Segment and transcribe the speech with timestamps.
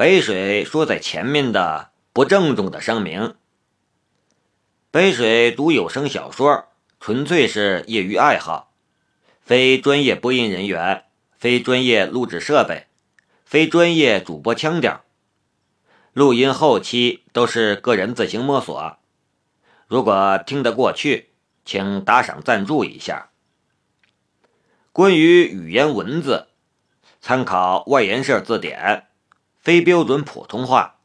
[0.00, 3.34] 北水说在前面的不郑重的声明：
[4.90, 8.72] 北水读有声小说，纯粹是业余爱好，
[9.42, 11.04] 非专业播音人员，
[11.36, 12.86] 非专业录制设备，
[13.44, 15.04] 非专业主播腔调，
[16.14, 18.96] 录音后期都是个人自行摸索。
[19.86, 21.28] 如果听得过去，
[21.66, 23.28] 请打赏赞助一下。
[24.92, 26.48] 关于语言文字，
[27.20, 29.08] 参考外研社字典，
[29.70, 30.96] 非标准普通话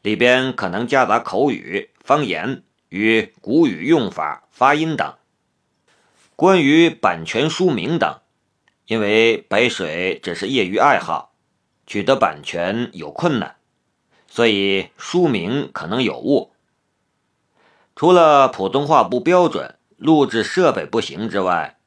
[0.00, 5.14] 里边可能夹杂口语、方言与古语用法、发音等。
[6.34, 8.18] 关于版权书名等，
[8.86, 11.36] 因为白水只是业余爱好，
[11.86, 13.54] 取得版权有困难，
[14.26, 16.50] 所以书名可能有误。
[17.94, 21.78] 除了普通话不标准、录制设备不行之外，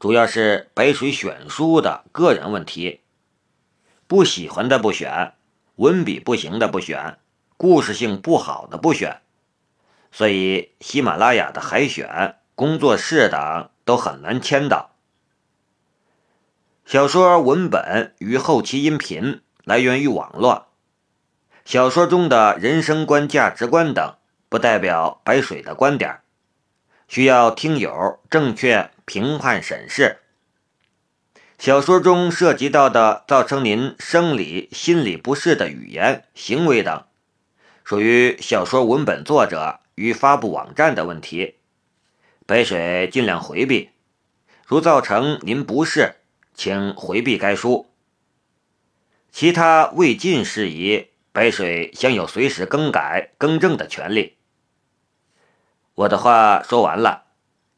[0.00, 3.02] 主要是白水选书的个人问题，
[4.08, 5.34] 不喜欢的不选，
[5.80, 7.16] 文笔不行的不选，
[7.56, 9.22] 故事性不好的不选，
[10.12, 14.90] 所以喜马拉雅的海选、工作室等都很难签到。
[16.84, 20.66] 小说文本与后期音频来源于网络，
[21.64, 24.16] 小说中的人生观、价值观等
[24.50, 26.20] 不代表白水的观点，
[27.08, 28.90] 需要听友正确。
[29.06, 30.18] 评判审视
[31.60, 37.04] 小说中涉及到的造成您生理、心理不适的语言、行为等，
[37.84, 41.56] 属于小说文本作者与发布网站的问题，
[42.46, 43.90] 北水尽量回避。
[44.64, 46.14] 如造成您不适，
[46.54, 47.90] 请回避该书。
[49.30, 54.38] 其他未尽事宜，北水享有随时更改、更正的权利。
[55.94, 57.24] 我的话说完了。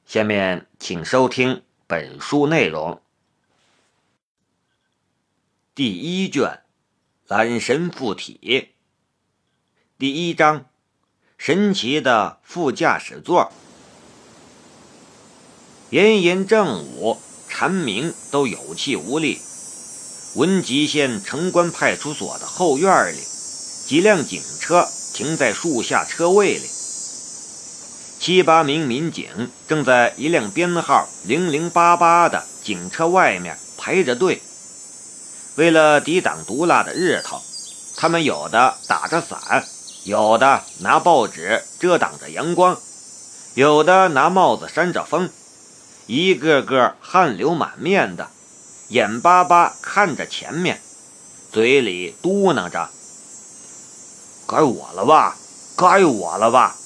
[0.06, 3.02] 下面请收听本书内容。
[5.74, 6.60] 第一卷，
[7.26, 8.74] 懒神附体。
[9.98, 10.66] 第一章，
[11.38, 13.50] 神奇的副驾驶座。
[15.88, 17.16] 炎炎正午，
[17.48, 19.38] 蝉鸣都有气无力。
[20.36, 23.18] 文集县城关派出所的后院里，
[23.86, 26.66] 几辆警车停在树下车位里。
[28.20, 34.42] 七八名民警正在一辆编号零零八八的警车外面排着队。
[35.56, 37.40] 为了抵挡毒辣的日头，
[37.96, 39.66] 他们有的打着伞，
[40.04, 42.78] 有的拿报纸遮挡着阳光，
[43.54, 45.28] 有的拿帽子扇着风，
[46.06, 48.30] 一个个汗流满面的，
[48.88, 50.80] 眼巴巴看着前面，
[51.52, 52.88] 嘴里嘟囔着
[54.48, 55.36] ：“该我了吧，
[55.76, 56.76] 该我了吧。”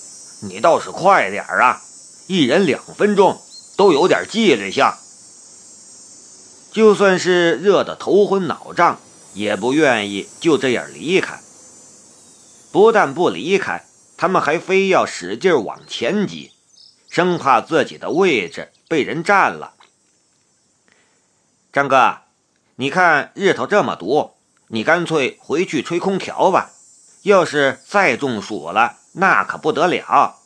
[0.42, 1.80] 你倒是快点啊！
[2.26, 3.40] 一人两分钟，
[3.76, 4.84] 都有点纪律性。
[6.76, 9.00] 就算是热得头昏脑胀，
[9.32, 11.40] 也不愿意就这样离开。
[12.70, 13.86] 不但不离开，
[14.18, 16.52] 他们还非要使劲往前挤，
[17.08, 19.72] 生怕自己的位置被人占了。
[21.72, 22.18] 张哥，
[22.74, 24.32] 你看日头这么毒，
[24.66, 26.72] 你干脆回去吹空调吧。
[27.22, 30.36] 要是再中暑了，那可不得了！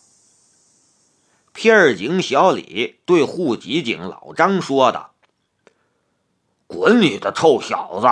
[1.53, 5.10] 片警小李对户籍警老张说道
[6.71, 8.07] ：“滚你的臭小子！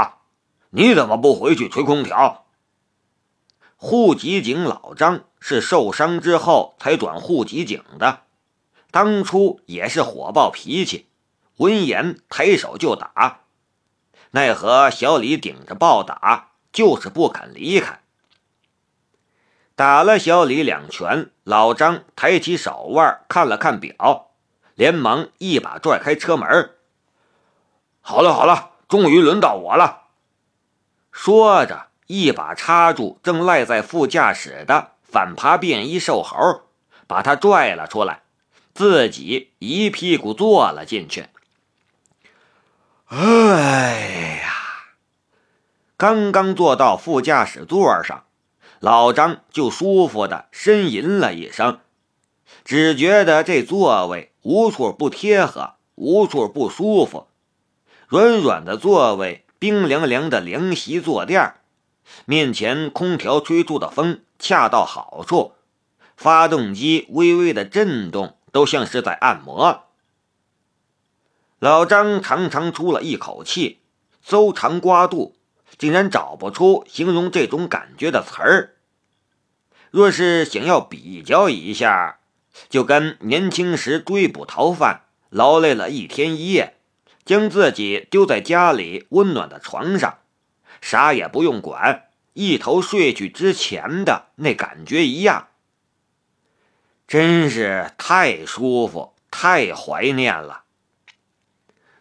[0.71, 2.47] 你怎么不回去吹空调？”
[3.81, 8.23] 户籍警老张是受伤之后才转户籍警的，
[8.91, 11.07] 当初也是火爆脾气，
[11.59, 13.43] 闻言抬手就打，
[14.33, 18.01] 奈何小李顶着暴打，就是不肯离开。
[19.77, 24.33] 打了小李两拳，老张抬起手腕看了看表，
[24.75, 26.75] 连忙一把拽开车门。
[28.01, 30.05] 好了好了，终于轮到我了。
[31.13, 36.63] 说着，一把插住正赖在副驾驶的反扒便衣瘦猴，
[37.07, 38.23] 把他拽了出来，
[38.75, 41.27] 自己一屁股坐了进去。
[43.07, 44.53] 哎呀，
[45.97, 48.25] 刚刚坐到副驾驶座上。
[48.81, 51.81] 老张就舒服的呻吟了一声，
[52.65, 57.27] 只觉得这座位无处不贴合，无处不舒服。
[58.09, 61.55] 软软的座位，冰凉凉的凉席坐垫，
[62.25, 65.53] 面前空调吹出的风恰到好处，
[66.17, 69.85] 发动机微微的震动，都像是在按摩。
[71.59, 73.81] 老张长长出了一口气，
[74.23, 75.35] 搜肠刮肚。
[75.77, 78.77] 竟然找不出形容这种感觉的词儿。
[79.91, 82.21] 若是想要比较一下，
[82.71, 86.78] 就跟年轻时追捕逃犯，劳累了一天一夜，
[87.29, 90.17] 将自己丢在家里温暖的床上，
[90.81, 95.49] 啥也不用管，一头睡去之前的那感觉一样，
[97.07, 100.63] 真是太舒服，太怀念了。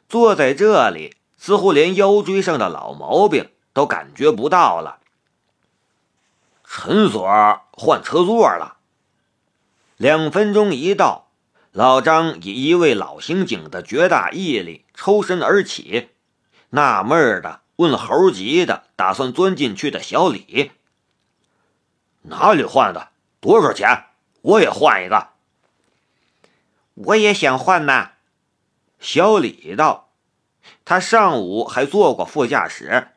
[0.08, 5.00] 坐在这里，似乎连腰椎上的老毛病都感觉不到了。
[6.64, 7.28] 陈所
[7.74, 8.78] 换车座了。
[9.98, 11.27] 两分钟一到，
[11.78, 16.10] 老张以一位老刑警的绝大毅力抽身而起，
[16.72, 20.72] 纳闷的问猴急的打算钻进去的小李
[22.26, 23.10] ：“哪里换的？
[23.40, 24.06] 多少钱？
[24.42, 25.28] 我也换一个。”
[27.06, 28.14] 我也想换呐。
[29.00, 30.10] 小李道
[30.84, 33.10] ：“他上午还坐过副驾驶，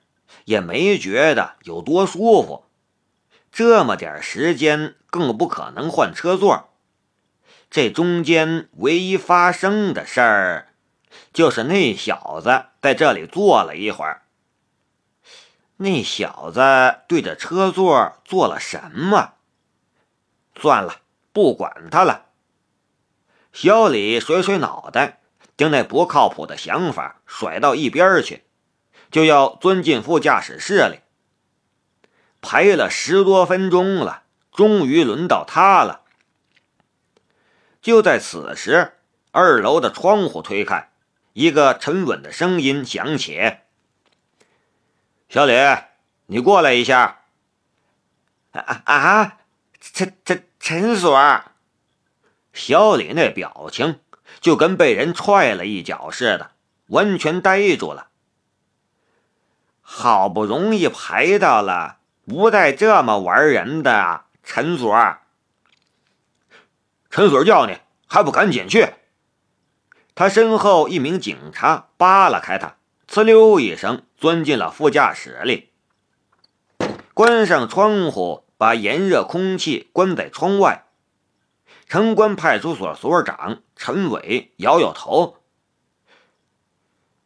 [0.44, 2.66] 也没觉得有多舒服。
[3.50, 6.69] 这么点时间，更不可能换车座。
[7.70, 10.68] 这中间唯一发生的事儿，
[11.32, 14.22] 就是那小子在这里坐了一会儿。
[15.76, 16.60] 那小子
[17.08, 19.34] 对着车座做了什么？
[20.54, 20.96] 算了，
[21.32, 22.26] 不管他了。”
[23.54, 25.18] 小李甩甩脑袋。
[25.56, 28.44] 将那不靠谱的想法甩到一边去，
[29.10, 31.00] 就要钻进副驾驶室里。
[32.40, 35.99] 排了十多分钟了，终于轮到他了。
[37.82, 38.92] 就在此时，
[39.32, 40.90] 二楼的窗户推开，
[41.32, 43.56] 一个沉稳的声音响起
[45.28, 45.52] ：“小李，
[46.26, 47.22] 你过来一下。
[48.52, 49.38] ”“啊啊啊，
[49.80, 51.42] 陈陈陈所。”
[52.52, 54.00] 小李那表情。
[54.40, 56.52] 就跟被人踹了一脚似的，
[56.86, 58.08] 完全呆住了。
[59.82, 65.18] 好不容易排到了，不带这么玩人的，陈所。
[67.10, 67.76] 陈所叫你，
[68.06, 68.94] 还不赶紧去！
[70.14, 72.76] 他身后一名警察扒拉开他，
[73.08, 75.70] 呲溜一声钻进了副驾驶里，
[77.12, 80.86] 关上窗户，把炎热空气关在窗外。
[81.88, 85.38] 城关派出所所长陈伟摇摇头：“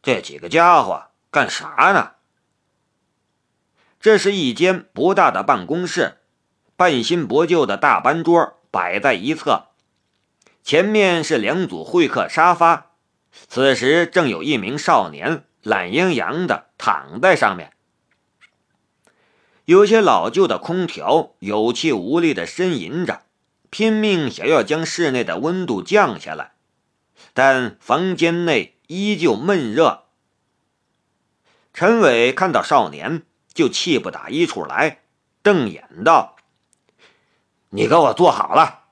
[0.01, 2.13] 这几个家伙干啥呢？”
[4.01, 6.17] 这是一间不大的办公室，
[6.75, 9.67] 半新不旧的大班桌摆在一侧，
[10.65, 12.93] 前面是两组会客沙发。
[13.47, 17.73] 此时正有一名少年懒洋洋的躺在上面，
[19.65, 23.21] 有些老旧的空调有气无力的呻吟着。
[23.69, 26.53] 拼命想要将室内的温度降下来，
[27.33, 30.05] 但房间内依旧闷热。
[31.73, 33.23] 陈伟看到少年，
[33.53, 35.01] 就气不打一处来，
[35.43, 36.37] 瞪眼道
[37.69, 38.84] ：“你给我坐好了！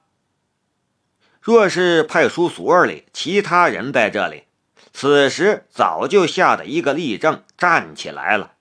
[1.44, 4.46] 若是派出所里其他人在这里，
[4.94, 8.54] 此时早就吓得一个立正，站起来了。”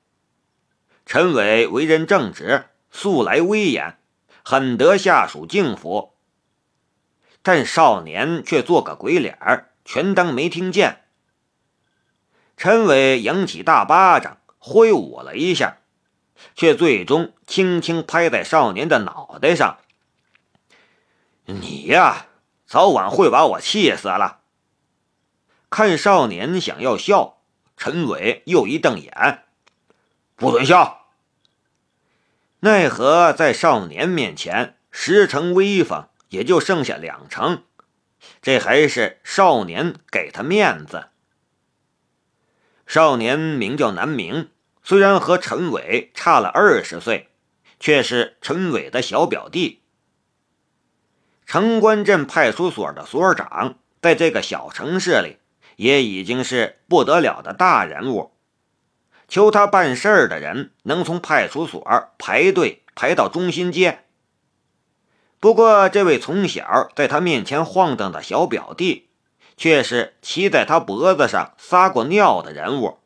[1.06, 3.98] 陈伟为人正直，素来威严，
[4.42, 6.14] 很得下属敬服。
[7.40, 11.04] 但少年却做个鬼脸儿，全当没听见。
[12.56, 15.76] 陈伟扬起大巴掌，挥舞了一下，
[16.56, 19.78] 却最终轻轻拍在少年的脑袋上。
[21.44, 22.26] 你呀，
[22.72, 24.40] 早晚会把我气死了！
[25.68, 27.36] 看少年想要笑，
[27.76, 29.44] 陈伟又一瞪眼，
[30.36, 31.08] 不准笑！
[32.60, 36.08] 奈何在少年面前，十成威风。
[36.30, 37.64] 也就剩下两成，
[38.40, 41.08] 这还是少年给他面子。
[42.86, 44.48] 少年名叫南明，
[44.82, 47.28] 虽然和陈伟差了二十岁，
[47.78, 49.81] 却是陈伟的小表弟。
[51.52, 55.36] 城关镇派出所的所长，在这个小城市里
[55.76, 58.32] 也已经是不得了的大人物。
[59.28, 63.98] 求他办事儿的人，能从派出所排队排到中心街。
[65.40, 69.10] 不过，这位从小在他面前晃荡的小表弟，
[69.58, 72.96] 却是骑在他脖子上撒过尿的人物。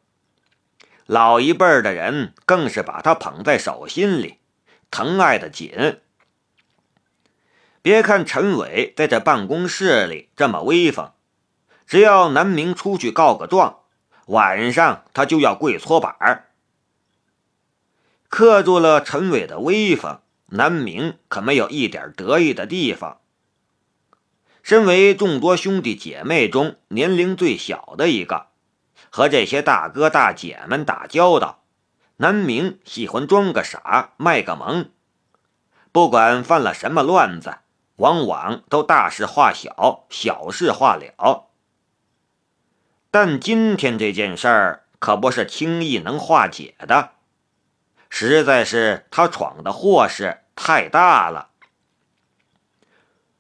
[1.07, 4.39] 老一辈的人更是把他捧在手心里，
[4.93, 5.99] 疼爱的紧。
[7.87, 11.13] 别看陈伟在这办公室里这么威风，
[11.87, 13.83] 只要南明出去告个状，
[14.27, 16.49] 晚上他就要跪搓板儿。
[18.29, 20.19] 克住了陈伟的威风。
[20.47, 23.21] 南明可没有一点得意的地方。
[24.65, 28.49] 身为众多兄弟姐妹中年龄最小的一个，
[29.11, 31.63] 和这些大哥大姐们打交道，
[32.17, 34.91] 南明喜欢装个傻，卖个萌。
[35.93, 37.59] 不管犯了什么乱子，
[37.97, 41.49] 往往都大事化小，小事化了。
[43.11, 47.13] 但今天这件事儿可不是轻易能化解的。
[48.09, 51.51] 实在是他闯的祸事太大了。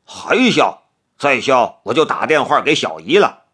[0.04, 0.84] 还笑，
[1.18, 3.44] 再笑我就打电话给小姨了。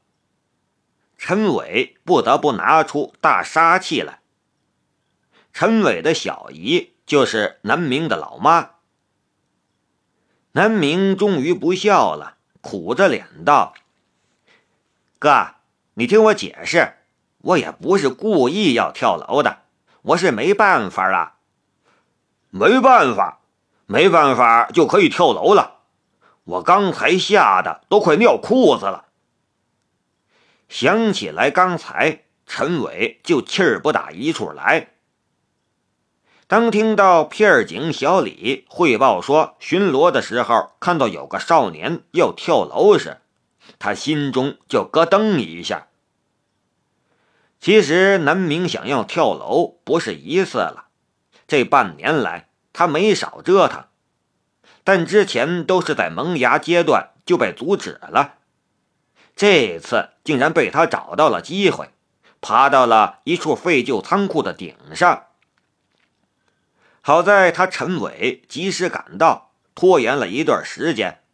[1.18, 4.20] 陈伟不得不拿出大杀器来。
[5.52, 8.71] 陈伟的小姨就是南明的老妈。
[10.54, 13.72] 南明终于不笑了，苦着脸道
[15.18, 15.54] ：“哥，
[15.94, 16.92] 你听我解释，
[17.38, 19.62] 我也不是故意要跳楼的，
[20.02, 21.36] 我是没办法啊。
[22.50, 23.40] 没办法，
[23.86, 25.78] 没办法就可以跳楼了。
[26.44, 29.06] 我刚才吓得都快尿裤子了。
[30.68, 34.88] 想起来刚才，陈伟就气儿不打一处来。”
[36.52, 43.22] 当听到片警小李汇报说巡逻的时候看到有个少年要跳楼时，
[43.78, 45.86] 他心中就咯噔一下。
[47.58, 50.88] 其实南明想要跳楼不是一次了，
[51.48, 53.84] 这半年来他没少折腾，
[54.84, 58.34] 但之前都是在萌芽阶段就被阻止了。
[59.34, 61.88] 这次竟然被他找到了机会，
[62.42, 65.28] 爬到了一处废旧仓库的顶上。
[67.04, 71.24] 好在他陈伟及时赶到，拖延了一段时间，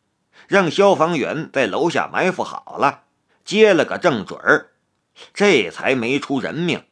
[0.47, 3.05] 让消防员在楼下埋伏好了，
[3.45, 4.71] 接了个正准儿，
[5.35, 6.87] 这才没出人命。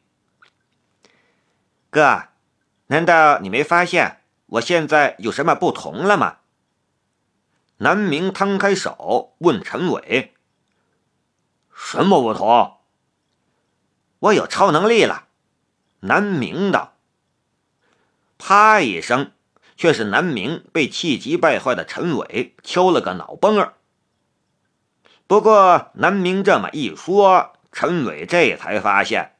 [1.89, 2.25] 哥，
[2.87, 6.37] 难道你没发现我现在有什么不同了吗？
[7.77, 10.35] 南明摊开手问陈伟
[11.73, 12.77] ：“什么不同？”
[14.19, 15.27] 我有超能力了。
[16.01, 16.96] 南明道。
[18.37, 19.31] 啪一声，
[19.75, 23.73] 却是南明被气急败坏的陈伟敲了个脑崩儿。
[25.27, 29.33] 不过，南明这么一说，陈伟这才发现，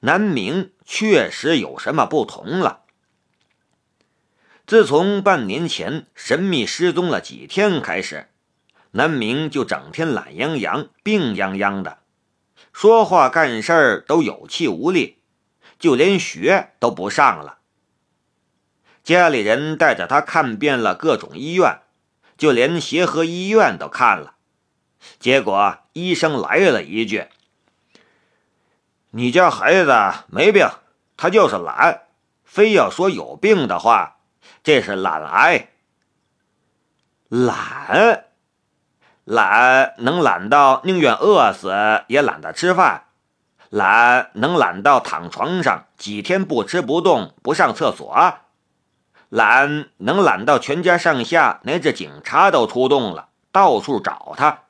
[0.00, 2.84] 南明确实有什么不同了。
[4.66, 8.28] 自从半年前神秘失踪了几天开始，
[8.92, 11.98] 南明就整天懒洋洋、病殃殃的，
[12.72, 15.18] 说话干事儿都有气无力，
[15.78, 17.58] 就连学都不上了。
[19.02, 21.80] 家里人带着他看遍了各种医院，
[22.36, 24.34] 就连协和医院都看了。
[25.18, 27.26] 结果医生来了一句
[29.12, 29.94] ：“你家孩子
[30.28, 30.68] 没病，
[31.16, 32.02] 他就是懒。
[32.44, 34.18] 非要说有病的话，
[34.62, 35.68] 这是懒癌。
[37.28, 38.26] 懒，
[39.24, 43.04] 懒能懒到宁愿饿死也懒得吃饭，
[43.70, 48.34] 懒能懒到躺床上几天不吃不动不上厕所。”
[49.30, 54.64] 懒能懒到全家上下乃至警察都出动了，到处找他，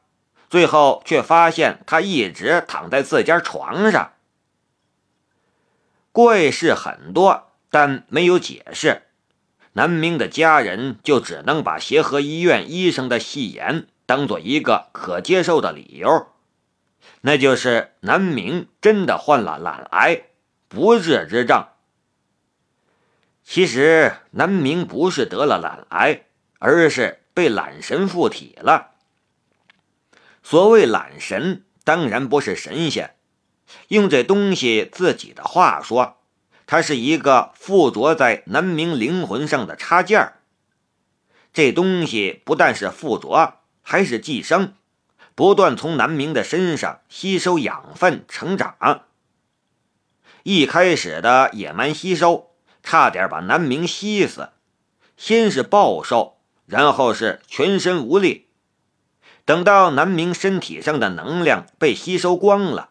[0.48, 4.12] 最后却发现他一直躺在自家床上。
[6.12, 9.02] 怪事很多，但没有解释。
[9.72, 16.26] 南明的家人就只能把协和医院医生的戏言当做一个可接受的理由，
[17.22, 20.22] 那就是南明真的患了懒癌，
[20.68, 21.64] 不治之症。
[23.52, 26.20] 其实南明不是得了懒癌，
[26.60, 28.92] 而是被懒神附体了。
[30.40, 33.16] 所谓懒神，当然不是神仙，
[33.88, 36.18] 用这东西自己的话说，
[36.64, 40.42] 它是一个附着在南明灵魂上的插件儿。
[41.52, 44.74] 这东西不但是附着，还是寄生，
[45.34, 49.06] 不断从南明的身上吸收养分成长。
[50.44, 52.49] 一开始的野蛮吸收。
[52.82, 54.50] 差点把南明吸死，
[55.16, 58.48] 先是暴瘦，然后是全身无力。
[59.44, 62.90] 等到南明身体上的能量被吸收光了，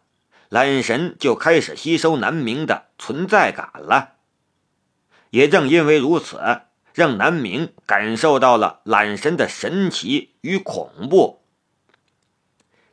[0.50, 4.15] 懒神就开始吸收南明的存在感了。
[5.29, 6.62] 也正因为如此，
[6.93, 11.41] 让南明感受到了懒神的神奇与恐怖。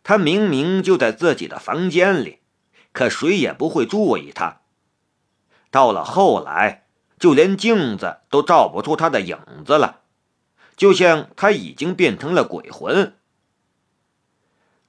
[0.03, 2.39] 他明明就在自己的房间里，
[2.93, 4.61] 可谁也不会注意他。
[5.71, 6.86] 到了后来。
[7.19, 10.01] 就连镜子都照不出他的影子了，
[10.77, 13.15] 就像他已经变成了鬼魂。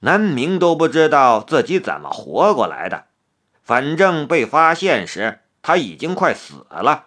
[0.00, 3.06] 南明都不知道自己怎么活过来的，
[3.62, 7.06] 反正被发现时他已经快死了。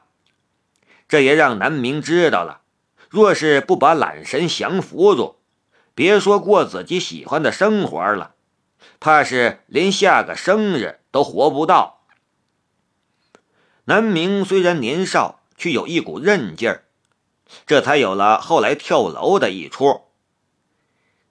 [1.08, 2.62] 这也让南明知道了，
[3.10, 5.38] 若是不把懒神降服住，
[5.94, 8.36] 别说过自己喜欢的生活了，
[9.00, 12.01] 怕是连下个生日都活不到。
[13.86, 16.86] 南明虽然年少，却有一股韧劲儿，
[17.66, 20.02] 这才有了后来跳楼的一出。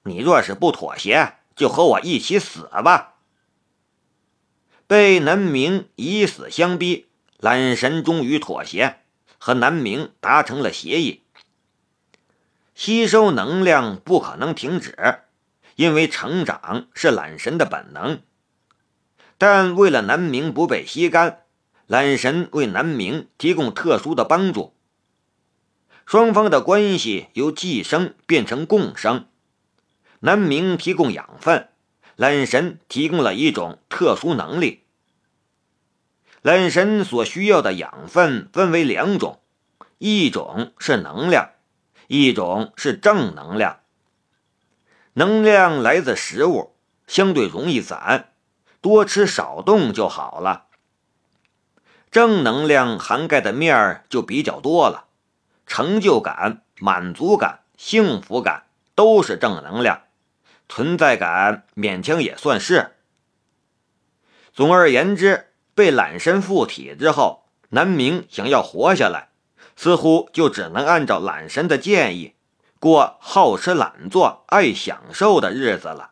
[0.02, 3.14] 你若是不妥协，就和我一起死吧！
[4.87, 7.07] 被南明以死相逼，
[7.38, 8.97] 懒神终于妥协，
[9.38, 11.23] 和南明达成了协议，
[12.75, 15.21] 吸收能量不可能停止，
[15.76, 18.21] 因为成长是懒神的本能。
[19.38, 21.45] 但为了南明不被吸干，
[21.90, 24.73] 懒神为南明提供特殊的帮助。
[26.06, 29.26] 双方的关系由寄生变成共生，
[30.20, 31.68] 南明提供养分，
[32.14, 34.85] 懒神提供了一种特殊能力。
[36.42, 39.40] 懒神所需要的养分分为两种，
[39.99, 41.50] 一种是能量，
[42.06, 43.80] 一种是正能量。
[45.14, 46.76] 能量来自食物，
[47.09, 48.32] 相对容易攒，
[48.80, 50.66] 多吃少动就好了。
[52.11, 55.07] 正能量涵盖的面儿就比较多了，
[55.67, 58.64] 成就感、满足感、幸福感
[58.95, 60.02] 都是正能量，
[60.69, 62.97] 存在感勉强也算是。
[64.52, 65.47] 总而言之。
[65.73, 69.31] 被懒神附体之后，南明想要活下来，
[69.76, 72.35] 似乎就只能按照懒神的建议，
[72.79, 76.11] 过好吃懒做、爱享受的日子了。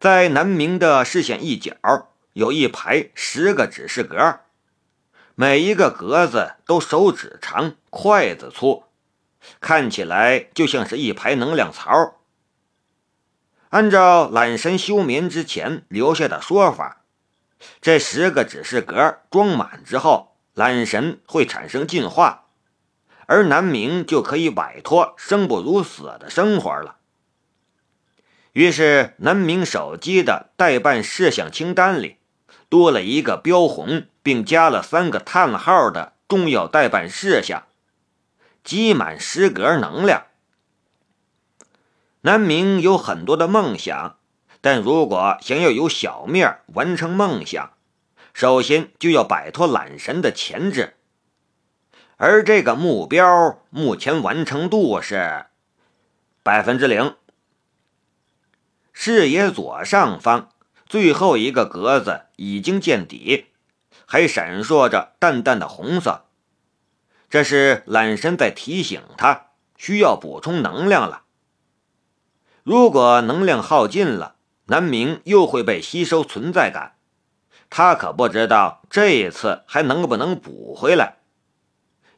[0.00, 1.76] 在南明的视线一角，
[2.34, 4.40] 有一排十个指示格，
[5.36, 8.84] 每一个格子都手指长、筷子粗，
[9.60, 12.16] 看起来就像是一排能量槽。
[13.70, 17.04] 按照懒神休眠之前留下的说法。
[17.80, 22.46] 这十个指示格装满之后，懒神会产生进化，
[23.26, 26.96] 而南明就可以摆脱生不如死的生活了。
[28.52, 32.18] 于是，南明手机的代办事项清单里
[32.74, 37.62] 多了一个标红并加了三个叹号的重要代办事项：
[38.64, 40.24] 积满十格能量。
[42.22, 44.16] 南明有很多的梦想。
[44.60, 47.74] 但如果想要有小命完成梦想，
[48.32, 50.96] 首先就要摆脱懒神的钳制，
[52.16, 55.46] 而这个目标目前完成度是
[56.42, 57.14] 百分之零。
[58.92, 60.48] 视野左上方
[60.86, 63.46] 最后一个格子已经见底，
[64.06, 66.26] 还闪烁着淡淡的红色，
[67.28, 71.22] 这是懒神在提醒他需要补充能量了。
[72.62, 76.96] 如果能量耗尽了，南明又会被吸收存在感，
[77.68, 81.16] 他可不知道这一次还能不能补回来。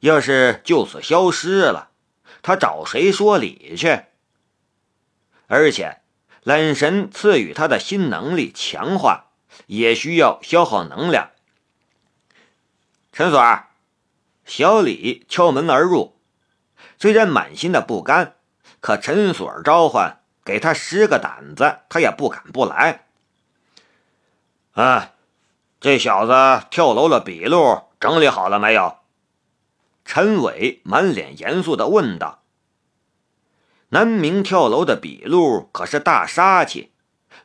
[0.00, 1.90] 要是就此消失了，
[2.42, 4.02] 他找谁说理去？
[5.48, 6.02] 而且，
[6.46, 9.30] 懒神赐予他的新能力强化
[9.66, 11.30] 也需要消耗能量。
[13.12, 13.64] 陈所，
[14.44, 16.14] 小李敲门而入，
[17.00, 18.36] 虽然满心的不甘，
[18.78, 20.20] 可陈所召唤。
[20.44, 23.06] 给他十个胆子，他也不敢不来。
[24.74, 25.14] 啊，
[25.80, 28.98] 这小子跳楼的笔录整理好了没有？
[30.04, 32.44] 陈伟满脸严肃地问道。
[33.96, 36.92] 南明跳楼的笔录可是大杀器，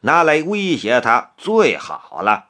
[0.01, 2.49] 拿来威胁他最好了。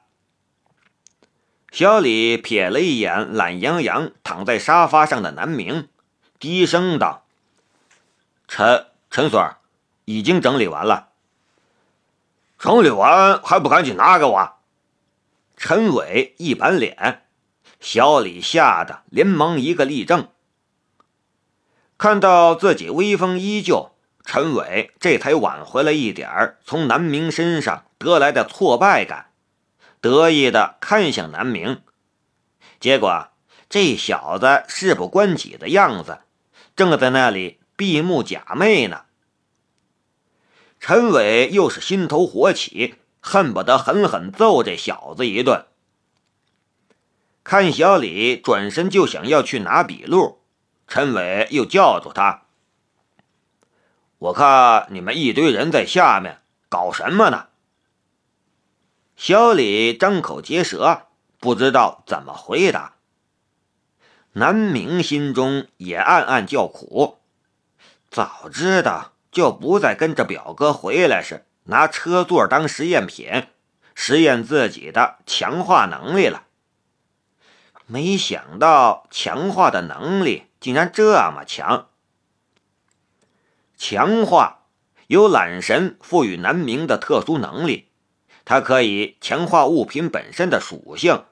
[1.72, 5.88] 小李瞥了一眼懒洋洋躺在沙发上的南明，
[6.40, 7.28] 低声道
[8.50, 9.56] ：“陈陈所。”
[10.06, 11.10] 已经整理完了，
[12.58, 14.54] 整理完还不赶紧拿给我！
[15.56, 17.28] 陈伟一板脸，
[17.80, 20.28] 小李吓得连忙一个立正。
[22.02, 23.92] 看到自己威风依旧，
[24.26, 29.28] 陈伟这才挽回了一点儿从南明身上得来的挫败感，
[30.02, 31.84] 得意的看向南明。
[32.80, 33.28] 结果
[33.70, 36.22] 这小子事不关己的样子，
[36.76, 39.04] 正在那里闭目假寐呢。
[40.80, 45.68] 陈伟又是心头火起，恨不得狠狠揍这小子一顿。
[47.44, 50.41] 看小李转身就想要去拿笔录，
[50.94, 52.42] 陈伟又叫住他
[54.20, 57.48] ：“我看你们一堆人在下面搞什么呢？”
[59.16, 61.04] 小李张口结舌，
[61.40, 62.96] 不知道怎么回答。
[64.34, 67.20] 南明心中也暗暗叫苦，
[68.10, 69.14] 早知道。
[69.32, 73.48] 就不再跟着表哥回来时拿车座当实验品，
[73.96, 76.44] 实验自己的强化能力了。
[77.86, 81.90] 没想到强化的能力竟然这么强。
[83.76, 84.68] 强化
[85.08, 87.90] 由懒神赋予南明的特殊能力，
[88.46, 91.26] 它可以强化物品本身的属性。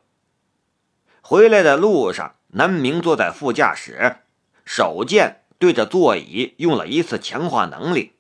[1.22, 4.18] 回来的路上，南明坐在副驾驶，
[4.66, 5.38] 手贱。
[5.60, 8.14] 对着座椅用了一次强化能力，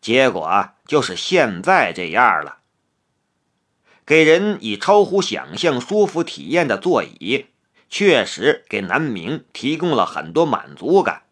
[0.00, 2.60] 结果就是现在这样了。
[4.06, 7.48] 给人以超乎想象舒服体验的座椅，
[7.92, 11.24] 确实给南明提供了很多满足感。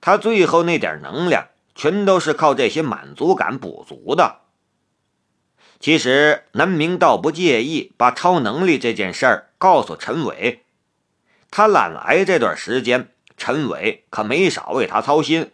[0.00, 4.40] 他最后那点能量，全都是靠这些满足感补足的。
[5.78, 10.64] 其实南明倒不介意把超能力这件事儿告诉陈伟，
[11.50, 15.52] 他懒癌这段时间，陈伟可没少为他操心。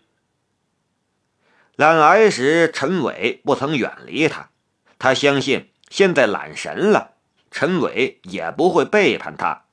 [1.74, 4.50] 懒癌时，陈伟不曾远离他，
[4.96, 7.14] 他相信现在懒神了，
[7.50, 9.64] 陈伟也不会背叛他。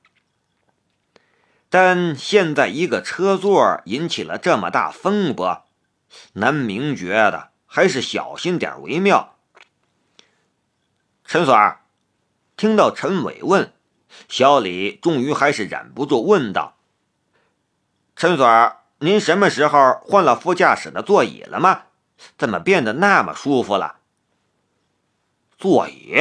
[1.70, 5.64] 但现在一个车座引起了这么大风波，
[6.32, 9.36] 南明觉得还是小心点为妙。
[11.24, 11.82] 陈所儿
[12.56, 13.72] 听到陈伟问，
[14.28, 16.78] 小李终于还是忍不住问道
[18.16, 21.82] ：“陈所儿，您什么时候换了副驾驶的座椅了吗？
[22.38, 23.96] 怎么变得那么舒服了？”
[25.58, 26.16] 座椅，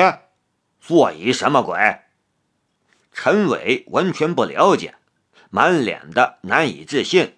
[0.82, 2.02] 座椅什么鬼？
[3.14, 4.96] 陈伟完全不了解。
[5.50, 7.36] 满脸的难以置信。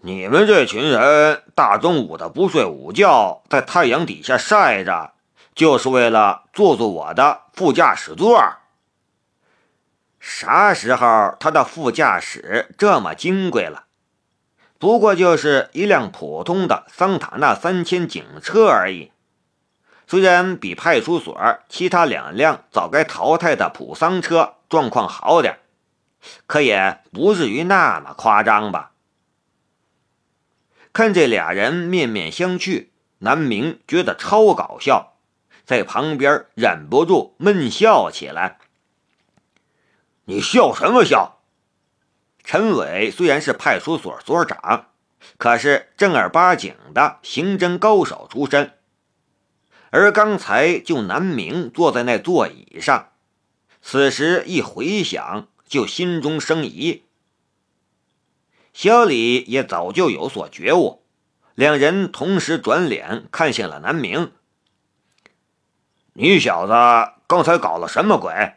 [0.00, 5.14] 你们这群人大中午的不睡午觉，在太阳底下晒着，
[5.54, 8.40] 就是为了坐坐我的副驾驶座？
[10.20, 13.84] 啥时候他的副驾驶这么金贵了？
[14.78, 19.10] 不过就是一辆普通的桑塔纳三千警车而已。
[20.06, 21.36] 虽然比派出所
[21.68, 25.58] 其他两辆早该淘汰的普桑车状况好点。
[26.46, 28.92] 可也不至于那么夸张吧？
[30.92, 35.14] 看这俩人面面相觑，南明觉得超搞笑，
[35.64, 38.58] 在旁边忍不住闷笑起来。
[40.24, 41.40] 你笑什么笑？
[42.42, 44.86] 陈伟虽然是派出所所长，
[45.36, 48.72] 可是正儿八经的刑侦高手出身，
[49.90, 53.10] 而刚才就南明坐在那座椅上，
[53.82, 55.48] 此时一回想。
[55.66, 57.02] 就心中生疑，
[58.72, 61.02] 小李也早就有所觉悟，
[61.54, 64.32] 两人同时转脸看向了南明。
[66.12, 66.72] 你小子
[67.26, 68.54] 刚才搞了什么鬼？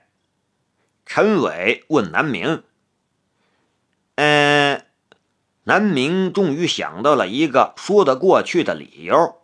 [1.06, 2.64] 陈伟问南明。
[4.16, 4.86] 嗯，
[5.64, 9.42] 南明终于想到了一个说得过去的理由。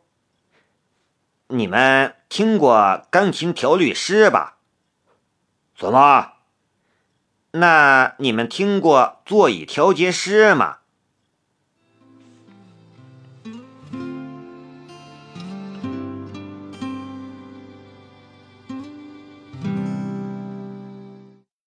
[1.47, 4.58] 你们听过钢琴调律师吧？
[5.75, 6.35] 怎么？
[7.58, 10.80] 那你们听过座椅调节师吗？